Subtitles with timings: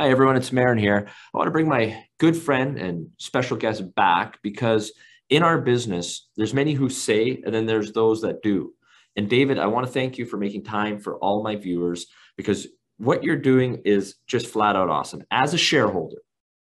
[0.00, 0.34] Hi, everyone.
[0.34, 1.08] It's Marin here.
[1.08, 4.92] I want to bring my good friend and special guest back because
[5.28, 8.72] in our business, there's many who say, and then there's those that do.
[9.14, 12.06] And David, I want to thank you for making time for all my viewers
[12.38, 12.66] because
[12.96, 15.22] what you're doing is just flat out awesome.
[15.30, 16.22] As a shareholder,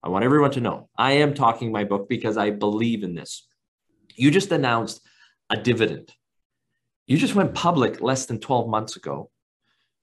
[0.02, 3.46] I want everyone to know I am talking my book because I believe in this.
[4.16, 5.02] You just announced
[5.50, 6.14] a dividend.
[7.06, 9.30] You just went public less than 12 months ago.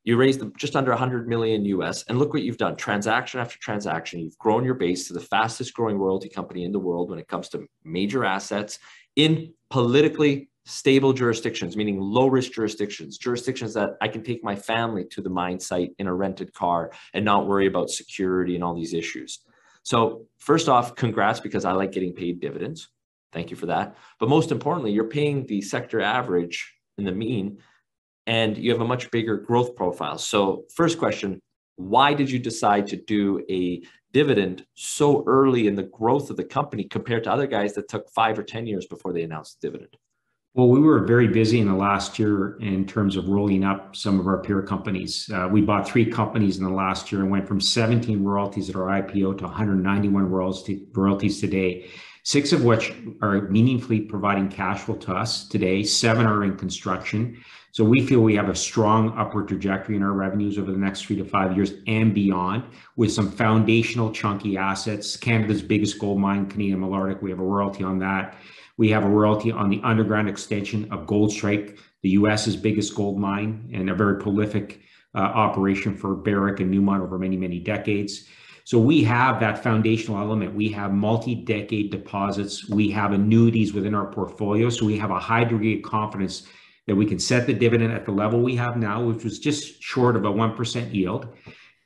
[0.05, 4.19] You raised just under 100 million US, and look what you've done transaction after transaction.
[4.19, 7.27] You've grown your base to the fastest growing royalty company in the world when it
[7.27, 8.77] comes to major assets
[9.15, 15.05] in politically stable jurisdictions, meaning low risk jurisdictions, jurisdictions that I can take my family
[15.05, 18.75] to the mine site in a rented car and not worry about security and all
[18.75, 19.39] these issues.
[19.81, 22.89] So, first off, congrats because I like getting paid dividends.
[23.31, 23.95] Thank you for that.
[24.19, 27.57] But most importantly, you're paying the sector average in the mean
[28.27, 30.17] and you have a much bigger growth profile.
[30.17, 31.41] So, first question
[31.77, 36.43] why did you decide to do a dividend so early in the growth of the
[36.43, 39.67] company compared to other guys that took five or 10 years before they announced the
[39.67, 39.97] dividend?
[40.53, 44.21] Well, we were very busy in the last year in terms of rolling up some
[44.21, 45.29] of our peer companies.
[45.29, 48.77] Uh, we bought three companies in the last year and went from 17 royalties at
[48.77, 50.23] our IPO to 191
[50.93, 51.89] royalties today,
[52.23, 55.83] six of which are meaningfully providing cash flow to us today.
[55.83, 57.43] Seven are in construction.
[57.75, 61.01] So we feel we have a strong upward trajectory in our revenues over the next
[61.01, 62.63] three to five years and beyond
[62.95, 65.17] with some foundational chunky assets.
[65.17, 68.37] Canada's biggest gold mine, Canadian Malartic, we have a royalty on that.
[68.77, 73.69] We have a royalty on the underground extension of Goldstrike, the US's biggest gold mine
[73.73, 74.79] and a very prolific
[75.13, 78.23] uh, operation for Barrick and Newmont over many, many decades.
[78.63, 80.55] So we have that foundational element.
[80.55, 82.69] We have multi-decade deposits.
[82.69, 84.69] We have annuities within our portfolio.
[84.69, 86.47] So we have a high degree of confidence
[86.87, 89.81] that we can set the dividend at the level we have now, which was just
[89.81, 91.27] short of a 1% yield.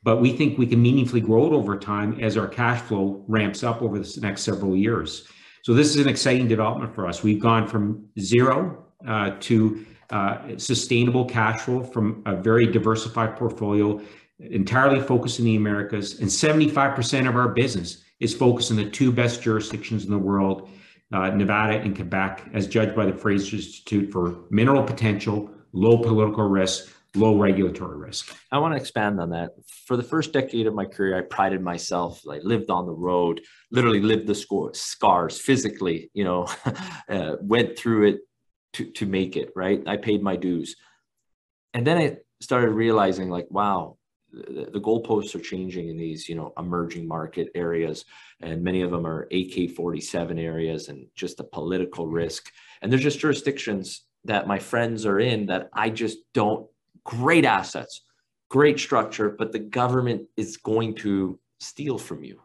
[0.03, 3.63] But we think we can meaningfully grow it over time as our cash flow ramps
[3.63, 5.27] up over the next several years.
[5.63, 7.21] So this is an exciting development for us.
[7.21, 14.01] We've gone from zero uh, to uh, sustainable cash flow from a very diversified portfolio,
[14.39, 19.11] entirely focused in the Americas, and 75% of our business is focused in the two
[19.11, 20.69] best jurisdictions in the world,
[21.11, 26.47] uh, Nevada and Quebec, as judged by the Fraser Institute for mineral potential, low political
[26.47, 28.35] risk, low regulatory risk.
[28.51, 29.51] I want to expand on that.
[29.85, 32.21] For the first decade of my career, I prided myself.
[32.29, 36.11] I lived on the road, literally lived the score, scars physically.
[36.13, 36.47] You know,
[37.09, 38.17] uh, went through it
[38.73, 39.51] to to make it.
[39.55, 40.75] Right, I paid my dues,
[41.73, 43.97] and then I started realizing, like, wow,
[44.31, 48.05] the, the goalposts are changing in these, you know, emerging market areas,
[48.41, 52.51] and many of them are AK-47 areas, and just the political risk.
[52.81, 56.67] And there's just jurisdictions that my friends are in that I just don't
[57.03, 58.01] great assets,
[58.49, 62.41] great structure, but the government is going to steal from you.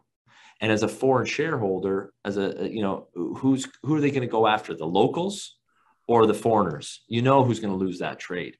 [0.61, 4.27] And as a foreign shareholder, as a you know, who's who are they going to
[4.27, 4.73] go after?
[4.73, 5.57] The locals
[6.07, 7.03] or the foreigners?
[7.07, 8.57] You know who's going to lose that trade.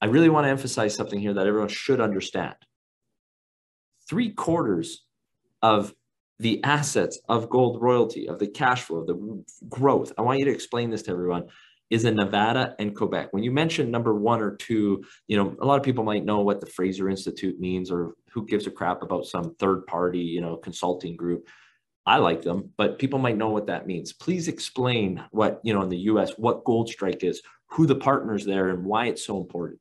[0.00, 2.56] I really want to emphasize something here that everyone should understand.
[4.08, 5.04] Three quarters
[5.62, 5.94] of
[6.42, 10.12] the assets of gold royalty, of the cash flow, the growth.
[10.18, 11.44] I want you to explain this to everyone
[11.88, 13.28] is in Nevada and Quebec.
[13.32, 16.40] When you mention number one or two, you know, a lot of people might know
[16.40, 20.40] what the Fraser Institute means or who gives a crap about some third party, you
[20.40, 21.46] know, consulting group.
[22.04, 24.12] I like them, but people might know what that means.
[24.12, 28.70] Please explain what, you know, in the US, what Goldstrike is, who the partners there
[28.70, 29.78] and why it's so important.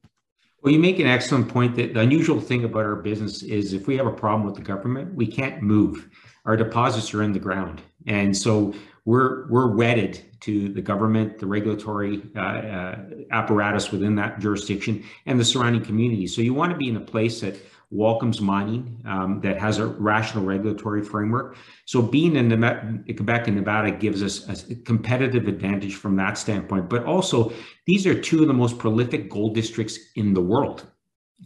[0.62, 3.88] Well, you make an excellent point that the unusual thing about our business is if
[3.88, 6.08] we have a problem with the government, we can't move.
[6.46, 7.82] Our deposits are in the ground.
[8.06, 8.74] And so
[9.06, 13.00] we're we're wedded to the government, the regulatory uh, uh,
[13.32, 16.28] apparatus within that jurisdiction, and the surrounding community.
[16.28, 17.56] So you want to be in a place that
[17.92, 21.58] welcomes mining, um, that has a rational regulatory framework.
[21.86, 26.90] So being in Quebec and Nevada gives us a competitive advantage from that standpoint.
[26.90, 27.52] But also,
[27.86, 30.88] these are two of the most prolific gold districts in the world,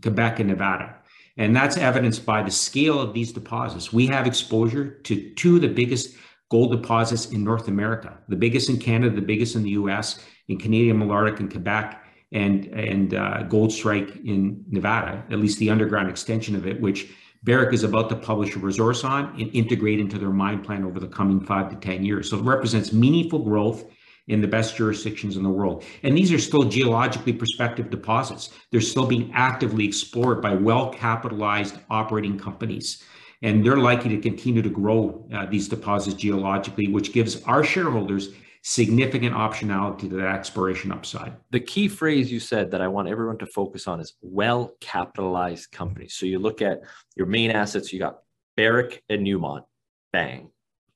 [0.04, 0.96] Quebec and Nevada.
[1.38, 3.92] And that's evidenced by the scale of these deposits.
[3.92, 6.16] We have exposure to two of the biggest
[6.52, 10.60] gold deposits in North America, the biggest in Canada, the biggest in the US, in
[10.60, 16.56] Canadian Malartic and Quebec, and, and uh, Goldstrike in Nevada, at least the underground extension
[16.56, 17.14] of it, which
[17.44, 21.00] Barrick is about to publish a resource on and integrate into their mine plan over
[21.00, 22.30] the coming five to 10 years.
[22.30, 23.86] So it represents meaningful growth
[24.28, 25.84] in the best jurisdictions in the world.
[26.02, 28.50] And these are still geologically prospective deposits.
[28.72, 33.04] They're still being actively explored by well capitalized operating companies
[33.42, 38.30] and they're likely to continue to grow uh, these deposits geologically, which gives our shareholders
[38.68, 41.36] significant optionality to that exploration upside.
[41.52, 45.70] The key phrase you said that I want everyone to focus on is well capitalized
[45.72, 46.16] companies.
[46.16, 46.82] So you look at
[47.16, 48.22] your main assets, you got
[48.58, 49.66] Barrick and Newmont,
[50.12, 50.50] bang,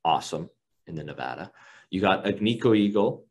[0.03, 0.49] awesome
[0.87, 1.51] in the Nevada.
[1.91, 3.27] You got Agnico Eagle,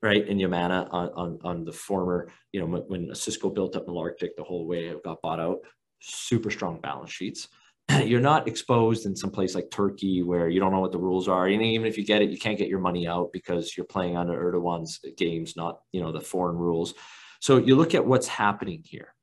[0.00, 3.94] right, in Yamana on, on, on the former, you know, when Osisko built up Malartic
[3.94, 5.58] the Arctic, the whole way it got bought out,
[5.98, 7.48] super strong balance sheets.
[8.04, 11.28] You're not exposed in some place like Turkey where you don't know what the rules
[11.28, 11.46] are.
[11.46, 14.16] And even if you get it, you can't get your money out because you're playing
[14.16, 16.94] under Erdogan's games, not, you know, the foreign rules.
[17.40, 19.14] So you look at what's happening here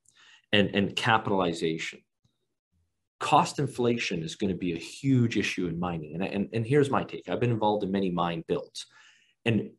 [0.52, 2.00] and, and capitalization
[3.19, 6.14] cost inflation is going to be a huge issue in mining.
[6.16, 8.86] And, and, and here's my take I've been involved in many mine builds.
[9.46, 9.72] And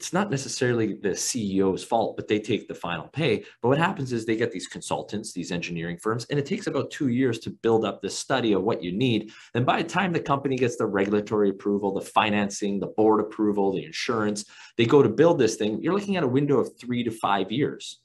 [0.00, 3.44] it's not necessarily the CEO's fault, but they take the final pay.
[3.60, 6.90] But what happens is they get these consultants, these engineering firms, and it takes about
[6.90, 9.30] two years to build up this study of what you need.
[9.54, 13.74] And by the time the company gets the regulatory approval, the financing, the board approval,
[13.74, 14.46] the insurance,
[14.78, 17.52] they go to build this thing, you're looking at a window of three to five
[17.52, 18.00] years.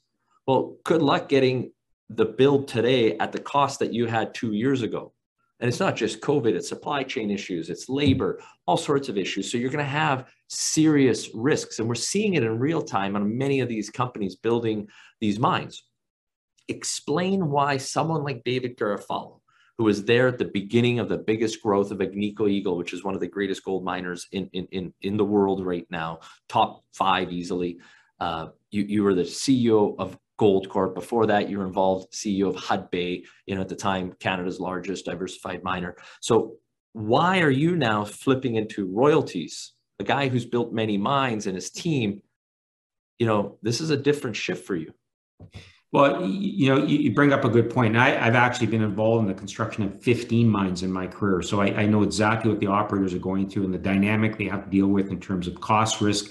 [0.46, 1.72] Well, good luck getting
[2.10, 5.14] the build today at the cost that you had two years ago.
[5.60, 9.50] And it's not just COVID, it's supply chain issues, it's labor, all sorts of issues.
[9.50, 11.78] So you're going to have serious risks.
[11.78, 14.88] And we're seeing it in real time on many of these companies building
[15.20, 15.84] these mines.
[16.68, 19.40] Explain why someone like David Garofalo,
[19.78, 23.04] who was there at the beginning of the biggest growth of Agnico Eagle, which is
[23.04, 26.82] one of the greatest gold miners in, in, in, in the world right now, top
[26.92, 27.78] five easily.
[28.20, 30.94] Uh, you, you were the CEO of Goldcorp.
[30.94, 35.06] Before that, you were involved CEO of Hudbay, you know, at the time, Canada's largest
[35.06, 35.96] diversified miner.
[36.20, 36.56] So
[36.92, 39.72] why are you now flipping into royalties?
[39.98, 42.22] A guy who's built many mines and his team,
[43.18, 44.92] you know, this is a different shift for you.
[45.92, 47.96] Well, you know, you bring up a good point.
[47.96, 51.40] I, have actually been involved in the construction of 15 mines in my career.
[51.42, 54.44] So I, I know exactly what the operators are going through and the dynamic they
[54.44, 56.30] have to deal with in terms of cost risk,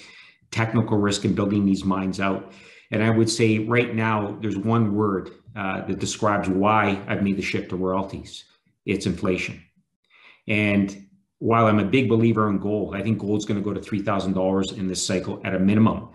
[0.51, 2.51] technical risk in building these mines out.
[2.95, 7.35] And I would say right now, there's one word uh, that describes why I've made
[7.35, 8.45] the shift to royalties
[8.85, 9.61] it's inflation.
[10.47, 11.05] And
[11.39, 14.77] while I'm a big believer in gold, I think gold's going to go to $3,000
[14.77, 16.07] in this cycle at a minimum.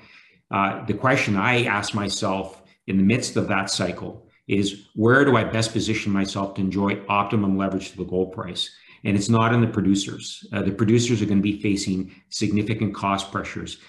[0.51, 5.37] Uh, the question I ask myself in the midst of that cycle is where do
[5.37, 8.71] I best position myself to enjoy optimum leverage to the gold price?
[9.05, 10.47] And it's not in the producers.
[10.51, 13.81] Uh, the producers are going to be facing significant cost pressures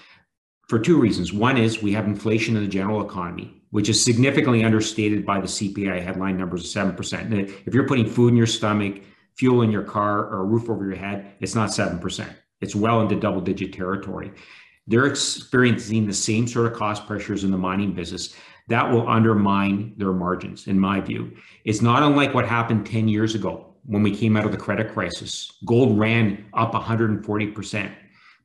[0.71, 1.33] for two reasons.
[1.33, 5.47] One is we have inflation in the general economy, which is significantly understated by the
[5.47, 7.67] CPI headline numbers of 7%.
[7.67, 9.01] if you're putting food in your stomach,
[9.35, 12.25] fuel in your car, or a roof over your head, it's not 7%.
[12.61, 14.31] It's well into double digit territory.
[14.87, 18.33] They're experiencing the same sort of cost pressures in the mining business
[18.69, 21.35] that will undermine their margins, in my view.
[21.65, 24.93] It's not unlike what happened 10 years ago when we came out of the credit
[24.93, 25.51] crisis.
[25.65, 27.91] Gold ran up 140%.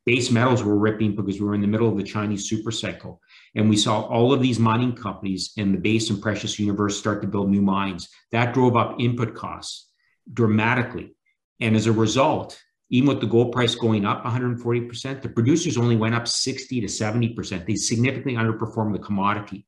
[0.06, 3.20] Base metals were ripping because we were in the middle of the Chinese super cycle.
[3.56, 7.22] And we saw all of these mining companies in the base and precious universe start
[7.22, 8.08] to build new mines.
[8.30, 9.90] That drove up input costs
[10.32, 11.16] dramatically.
[11.58, 12.56] And as a result,
[12.90, 16.86] even with the gold price going up 140%, the producers only went up 60 to
[16.86, 17.66] 70%.
[17.66, 19.66] They significantly underperformed the commodity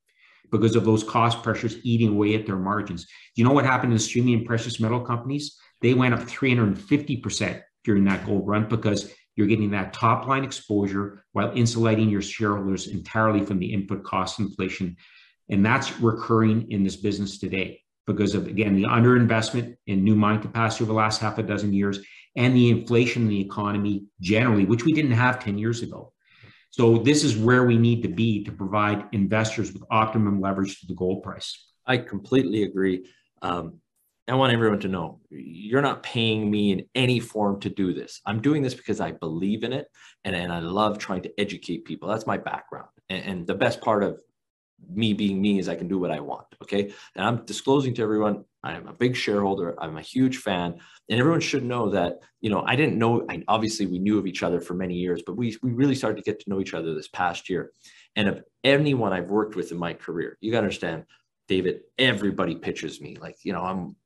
[0.52, 3.06] because of those cost pressures eating away at their margins.
[3.34, 5.58] You know what happened to the streaming and precious metal companies?
[5.82, 11.24] They went up 350% during that gold run because you're getting that top line exposure
[11.30, 14.96] while insulating your shareholders entirely from the input cost inflation.
[15.48, 20.42] And that's recurring in this business today because of, again, the underinvestment in new mine
[20.42, 22.00] capacity over the last half a dozen years
[22.34, 26.12] and the inflation in the economy generally, which we didn't have 10 years ago.
[26.70, 30.86] So this is where we need to be to provide investors with optimum leverage to
[30.88, 31.64] the gold price.
[31.86, 33.06] I completely agree.
[33.40, 33.78] Um,
[34.28, 38.20] I want everyone to know you're not paying me in any form to do this.
[38.26, 39.88] I'm doing this because I believe in it
[40.24, 42.08] and, and I love trying to educate people.
[42.08, 42.88] That's my background.
[43.08, 44.20] And, and the best part of
[44.88, 46.46] me being me is I can do what I want.
[46.62, 46.92] Okay.
[47.16, 49.80] And I'm disclosing to everyone I'm a big shareholder.
[49.80, 50.78] I'm a huge fan.
[51.08, 54.26] And everyone should know that, you know, I didn't know, I, obviously we knew of
[54.26, 56.74] each other for many years, but we, we really started to get to know each
[56.74, 57.72] other this past year.
[58.16, 61.04] And of anyone I've worked with in my career, you got to understand,
[61.46, 63.96] David, everybody pitches me like, you know, I'm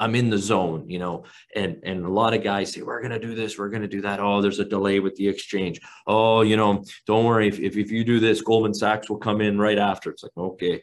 [0.00, 1.24] I'm in the zone, you know,
[1.54, 4.20] and and a lot of guys say we're gonna do this, we're gonna do that.
[4.20, 5.80] Oh, there's a delay with the exchange.
[6.06, 7.48] Oh, you know, don't worry.
[7.48, 10.10] If if, if you do this, Goldman Sachs will come in right after.
[10.10, 10.82] It's like okay,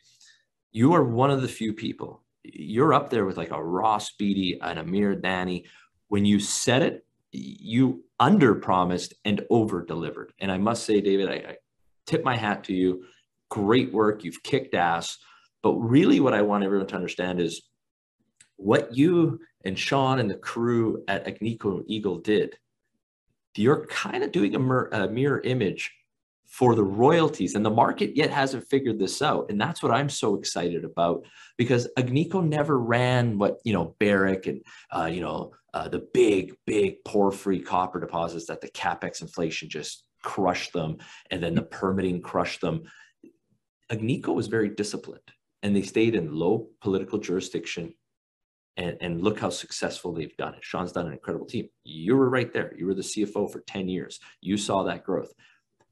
[0.71, 2.23] you are one of the few people.
[2.43, 5.65] You're up there with like a Ross Beaty, an Amir Adnani.
[6.07, 10.33] When you said it, you under promised and over delivered.
[10.39, 11.55] And I must say, David, I, I
[12.05, 13.05] tip my hat to you.
[13.49, 14.23] Great work.
[14.23, 15.17] You've kicked ass.
[15.63, 17.61] But really, what I want everyone to understand is
[18.61, 22.57] what you and Sean and the crew at Agnico Eagle did,
[23.55, 25.91] you're kind of doing a, mir- a mirror image
[26.47, 30.09] for the royalties and the market yet hasn't figured this out and that's what i'm
[30.09, 31.23] so excited about
[31.57, 34.61] because agnico never ran what you know barrick and
[34.93, 40.03] uh, you know uh, the big big porphyry copper deposits that the capex inflation just
[40.21, 40.97] crushed them
[41.29, 42.83] and then the permitting crushed them.
[43.91, 45.21] Agnico was very disciplined
[45.63, 47.93] and they stayed in low political jurisdiction
[48.77, 50.63] and, and look how successful they've done it.
[50.63, 51.67] Sean's done an incredible team.
[51.83, 52.73] You were right there.
[52.77, 54.19] You were the CFO for 10 years.
[54.41, 55.33] You saw that growth.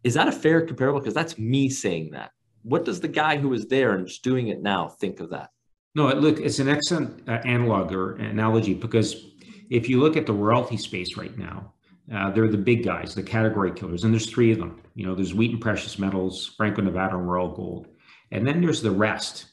[0.04, 1.00] Is that a fair comparable?
[1.00, 2.32] Because that's me saying that.
[2.64, 5.50] What does the guy who was there and just doing it now think of that?
[5.96, 9.26] No, look, it's an excellent uh, analog or analogy because
[9.70, 11.74] if you look at the royalty space right now,
[12.14, 14.82] uh, they're the big guys, the category killers, and there's three of them.
[14.96, 17.88] You know, there's Wheaton Precious Metals, Franco Nevada, and Royal Gold,
[18.32, 19.46] and then there's the rest.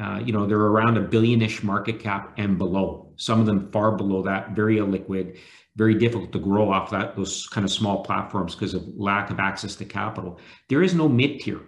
[0.00, 3.12] Uh, you know, they're around a billionish market cap and below.
[3.16, 5.38] Some of them far below that, very illiquid,
[5.76, 9.38] very difficult to grow off that those kind of small platforms because of lack of
[9.38, 10.40] access to capital.
[10.68, 11.60] There is no mid tier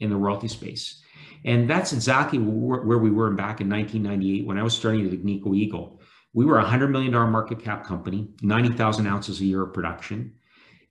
[0.00, 1.02] in the royalty space,
[1.44, 5.54] and that's exactly where we were back in 1998 when I was starting at Agnico
[5.54, 6.00] Eagle.
[6.32, 10.34] We were a hundred million dollar market cap company, 90,000 ounces a year of production.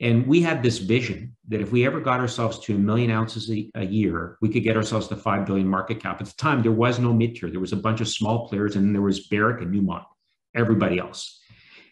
[0.01, 3.49] And we had this vision that if we ever got ourselves to a million ounces
[3.49, 6.19] a, a, year, we could get ourselves to 5 billion market cap.
[6.19, 7.49] At the time, there was no mid tier.
[7.49, 10.03] There was a bunch of small players, and there was Barrick and Newmont,
[10.53, 11.39] everybody else.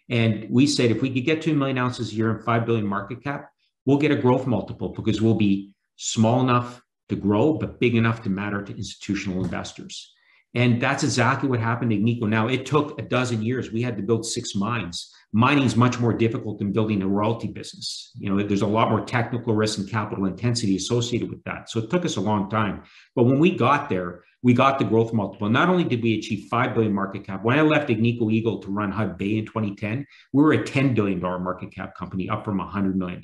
[0.09, 2.65] And we said if we could get to a million ounces a year and 5
[2.65, 3.49] billion market cap,
[3.85, 8.23] we'll get a growth multiple because we'll be small enough to grow, but big enough
[8.23, 10.13] to matter to institutional investors.
[10.55, 12.29] And that's exactly what happened to Agnico.
[12.29, 13.71] Now, it took a dozen years.
[13.71, 17.47] We had to build six mines mining is much more difficult than building a royalty
[17.47, 18.11] business.
[18.17, 21.69] You know, there's a lot more technical risk and capital intensity associated with that.
[21.69, 22.83] So it took us a long time.
[23.15, 25.49] But when we got there, we got the growth multiple.
[25.49, 28.69] Not only did we achieve 5 billion market cap, when I left Agnico Eagle to
[28.69, 32.93] run Hudbay in 2010, we were a $10 billion market cap company up from $100
[32.93, 33.21] million.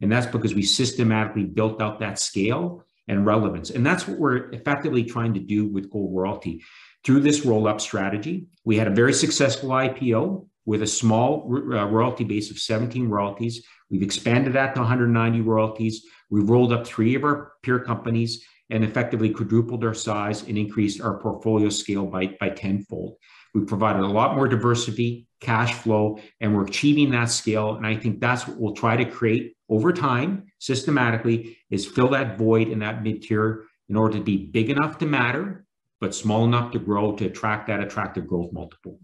[0.00, 3.70] And that's because we systematically built out that scale and relevance.
[3.70, 6.62] And that's what we're effectively trying to do with Gold Royalty.
[7.04, 11.86] Through this roll up strategy, we had a very successful IPO with a small uh,
[11.86, 13.66] royalty base of 17 royalties.
[13.90, 16.06] We've expanded that to 190 royalties.
[16.30, 21.00] We've rolled up three of our peer companies and effectively quadrupled our size and increased
[21.00, 23.16] our portfolio scale by, by tenfold.
[23.54, 27.74] We've provided a lot more diversity, cash flow, and we're achieving that scale.
[27.74, 32.38] And I think that's what we'll try to create over time, systematically, is fill that
[32.38, 35.64] void in that mid-tier in order to be big enough to matter,
[36.00, 39.00] but small enough to grow to attract that attractive growth multiple.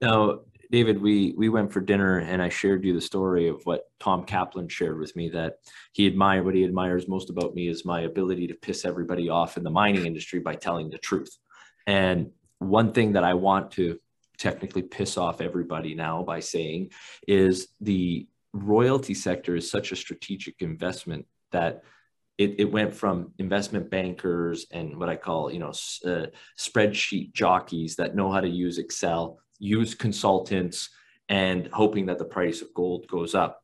[0.00, 3.90] Now, David, we we went for dinner and I shared you the story of what
[3.98, 5.56] Tom Kaplan shared with me that
[5.92, 9.56] he admired what he admires most about me is my ability to piss everybody off
[9.56, 11.36] in the mining industry by telling the truth.
[11.88, 13.98] And one thing that I want to
[14.38, 16.90] technically piss off everybody now by saying
[17.26, 21.82] is the royalty sector is such a strategic investment that
[22.38, 25.72] it, it went from investment bankers and what I call, you know,
[26.06, 26.26] uh,
[26.58, 30.90] spreadsheet jockeys that know how to use Excel use consultants
[31.28, 33.62] and hoping that the price of gold goes up.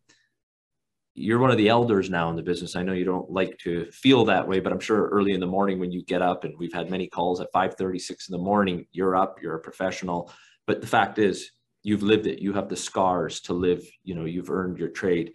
[1.14, 2.76] You're one of the elders now in the business.
[2.76, 5.46] I know you don't like to feel that way, but I'm sure early in the
[5.46, 8.86] morning when you get up and we've had many calls at 5:36 in the morning,
[8.92, 10.30] you're up, you're a professional.
[10.66, 11.50] But the fact is,
[11.82, 12.40] you've lived it.
[12.40, 15.32] You have the scars to live, you know, you've earned your trade.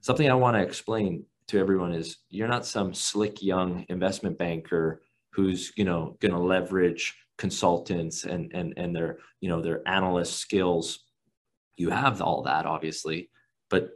[0.00, 5.02] Something I want to explain to everyone is you're not some slick young investment banker
[5.32, 10.38] who's, you know, going to leverage consultants and and and their you know their analyst
[10.38, 11.00] skills
[11.76, 13.30] you have all that obviously
[13.68, 13.90] but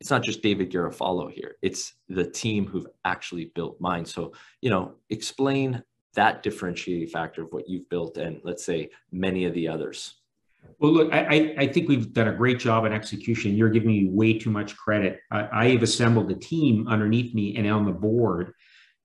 [0.00, 4.70] it's not just david garofalo here it's the team who've actually built mine so you
[4.70, 5.82] know explain
[6.14, 10.20] that differentiating factor of what you've built and let's say many of the others
[10.78, 13.54] well, look, I, I think we've done a great job in execution.
[13.54, 15.20] You're giving me way too much credit.
[15.30, 18.54] I, I have assembled a team underneath me and on the board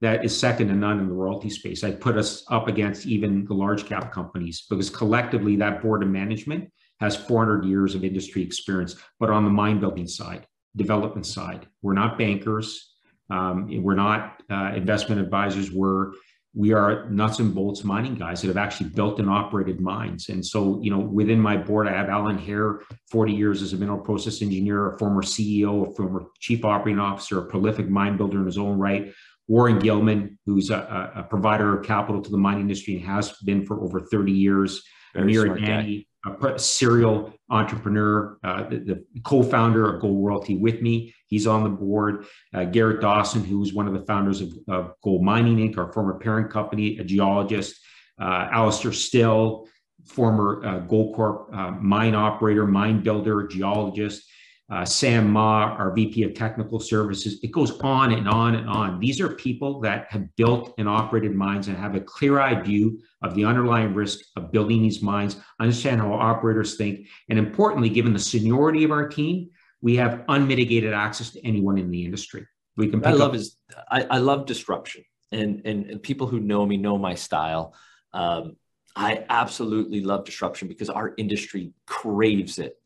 [0.00, 1.84] that is second to none in the royalty space.
[1.84, 6.08] I'd put us up against even the large cap companies because collectively that board of
[6.08, 11.66] management has 400 years of industry experience, but on the mine building side, development side,
[11.82, 12.94] we're not bankers.
[13.30, 15.70] Um, we're not uh, investment advisors.
[15.70, 16.12] We're
[16.52, 20.30] we are nuts and bolts mining guys that have actually built and operated mines.
[20.30, 23.76] And so, you know, within my board, I have Alan Hair, 40 years as a
[23.76, 28.40] mineral process engineer, a former CEO, a former chief operating officer, a prolific mine builder
[28.40, 29.12] in his own right,
[29.50, 33.66] Warren Gilman, who's a, a, provider of capital to the mining industry and has been
[33.66, 34.80] for over 30 years.
[35.16, 41.12] Amir Adnani, a serial entrepreneur, uh, the, the, co-founder of Gold Royalty with me.
[41.26, 42.26] He's on the board.
[42.54, 46.48] Uh, Garrett Dawson, who's one of the founders of, of, GoldMining Inc., our former parent
[46.48, 47.74] company, a geologist.
[48.20, 49.66] Uh, Alastair Still,
[50.06, 54.22] former uh, Goldcorp uh, mine operator, mine builder, geologist.
[54.70, 57.40] Uh, Sam Ma, our VP of Technical Services.
[57.42, 59.00] It goes on and on and on.
[59.00, 63.34] These are people that have built and operated mines and have a clear-eyed view of
[63.34, 68.18] the underlying risk of building these mines, understand how operators think, and importantly, given the
[68.18, 69.50] seniority of our team,
[69.82, 72.46] we have unmitigated access to anyone in the industry.
[72.76, 73.04] We can.
[73.04, 73.56] I love is
[73.90, 77.74] I, I love disruption, and, and and people who know me know my style.
[78.12, 78.56] Um,
[78.94, 82.79] I absolutely love disruption because our industry craves it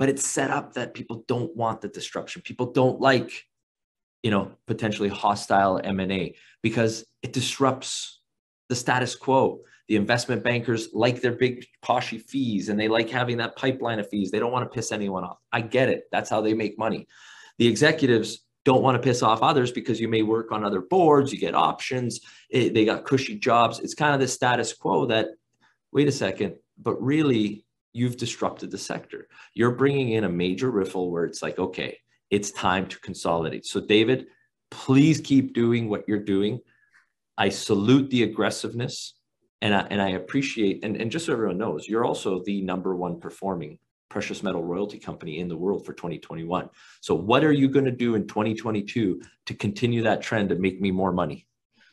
[0.00, 2.40] but it's set up that people don't want the disruption.
[2.40, 3.44] People don't like,
[4.22, 8.22] you know, potentially hostile M&A because it disrupts
[8.70, 9.60] the status quo.
[9.88, 14.08] The investment bankers like their big poshy fees and they like having that pipeline of
[14.08, 14.30] fees.
[14.30, 15.36] They don't want to piss anyone off.
[15.52, 16.04] I get it.
[16.10, 17.06] That's how they make money.
[17.58, 21.30] The executives don't want to piss off others because you may work on other boards,
[21.30, 23.80] you get options, it, they got cushy jobs.
[23.80, 25.28] It's kind of the status quo that,
[25.92, 29.28] wait a second, but really you've disrupted the sector.
[29.54, 31.98] You're bringing in a major riffle where it's like, okay,
[32.30, 33.66] it's time to consolidate.
[33.66, 34.26] So, David,
[34.70, 36.60] please keep doing what you're doing.
[37.36, 39.14] I salute the aggressiveness
[39.62, 42.94] and I, and I appreciate, and, and just so everyone knows, you're also the number
[42.94, 43.78] one performing
[44.08, 46.68] precious metal royalty company in the world for 2021.
[47.00, 50.80] So, what are you going to do in 2022 to continue that trend and make
[50.80, 51.46] me more money?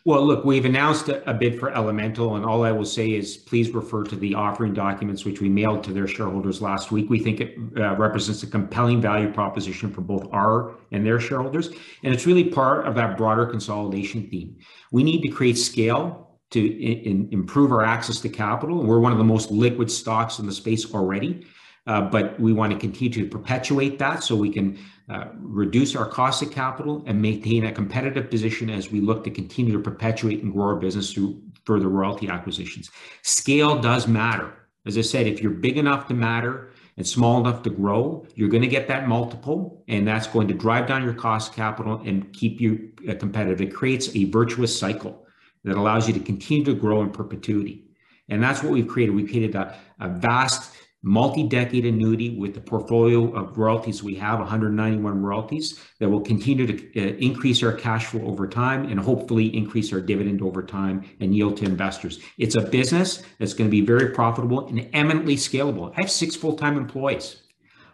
[0.07, 3.71] Well, look, we've announced a, bid for Elemental, and all I will say is please
[3.71, 7.09] refer to the offering documents which we mailed to their shareholders last week.
[7.09, 11.71] We think it uh, represents a compelling value proposition for both our and their shareholders,
[12.05, 14.55] and it's really part of that broader consolidation theme.
[14.93, 18.85] We need to create scale to in, improve our access to capital.
[18.85, 21.45] We're one of the most liquid stocks in the space already,
[21.87, 24.77] uh, but we want to continue to perpetuate that so we can
[25.09, 29.31] uh, reduce our cost of capital and maintain a competitive position as we look to
[29.31, 32.91] continue to perpetuate and grow our business through further royalty acquisitions.
[33.21, 34.53] Scale does matter.
[34.85, 38.49] As I said, if you're big enough to matter and small enough to grow, you're
[38.49, 42.33] going to get that multiple, and that's going to drive down your cost capital and
[42.33, 43.61] keep you uh, competitive.
[43.61, 45.25] It creates a virtuous cycle
[45.63, 47.85] that allows you to continue to grow in perpetuity.
[48.29, 49.15] And that's what we've created.
[49.15, 50.73] We've created a, a vast
[51.07, 57.01] multi-decade annuity with the portfolio of royalties we have 191 royalties that will continue to
[57.01, 61.33] uh, increase our cash flow over time and hopefully increase our dividend over time and
[61.33, 62.19] yield to investors.
[62.37, 65.93] It's a business that's going to be very profitable and eminently scalable.
[65.95, 67.41] I have six full-time employees.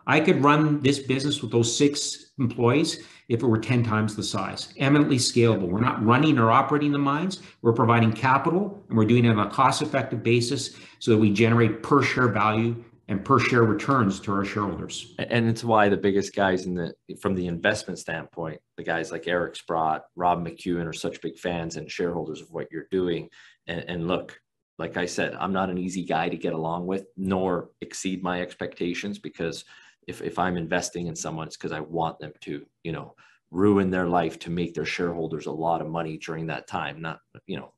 [0.08, 4.24] I could run this business with those six employees if it were 10 times the
[4.24, 4.74] size.
[4.78, 5.70] Eminently scalable.
[5.70, 7.42] We're not running or operating the mines.
[7.62, 11.32] We're providing capital and we're doing it on a cost effective basis so that we
[11.32, 15.14] generate per share value and per share returns to our shareholders.
[15.20, 19.28] And it's why the biggest guys in the from the investment standpoint, the guys like
[19.28, 23.30] Eric Sprott, Rob McEwen are such big fans and shareholders of what you're doing.
[23.68, 24.40] And, and look,
[24.80, 28.42] like I said, I'm not an easy guy to get along with, nor exceed my
[28.42, 29.66] expectations because
[30.08, 33.16] if, if I'm investing in someone, it's because I want them to, you know,
[33.52, 37.20] ruin their life to make their shareholders a lot of money during that time, not,
[37.46, 37.74] you know,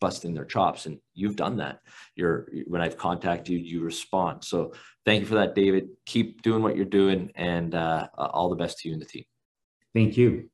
[0.00, 1.80] busting their chops and you've done that.
[2.14, 4.44] You're when i've contacted you you respond.
[4.44, 4.72] So
[5.04, 5.88] thank you for that david.
[6.06, 9.24] Keep doing what you're doing and uh, all the best to you and the team.
[9.94, 10.50] Thank you.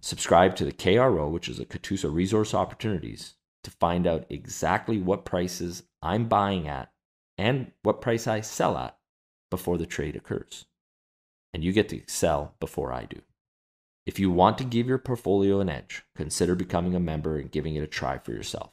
[0.00, 5.24] Subscribe to the kro which is a Katusa resource opportunities to find out exactly what
[5.24, 6.90] prices i'm buying at
[7.38, 8.96] and what price i sell at
[9.50, 10.66] before the trade occurs.
[11.54, 13.20] And you get to sell before i do
[14.04, 17.76] if you want to give your portfolio an edge, consider becoming a member and giving
[17.76, 18.71] it a try for yourself.